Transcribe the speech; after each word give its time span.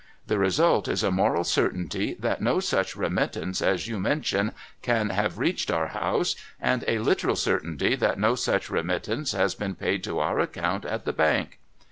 The 0.25 0.39
result 0.39 0.87
is 0.87 1.03
a 1.03 1.11
moral 1.11 1.43
certainty 1.43 2.15
that 2.19 2.41
no 2.41 2.59
such 2.59 2.95
remittance 2.95 3.61
as 3.61 3.87
you 3.87 3.99
mention 3.99 4.51
can 4.81 5.09
have 5.11 5.37
reached 5.37 5.69
our 5.69 5.89
house, 5.89 6.35
and 6.59 6.83
a 6.87 6.97
literal 6.97 7.35
certainty 7.35 7.93
that 7.95 8.17
no 8.17 8.33
such 8.33 8.71
remittance 8.71 9.33
has 9.33 9.53
been 9.53 9.75
paid 9.75 10.03
to 10.05 10.17
our 10.17 10.39
account 10.39 10.85
at 10.85 11.05
the 11.05 11.13
bank. 11.13 11.59